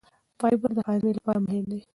[0.39, 1.79] فایبر د هاضمې لپاره مهم دی.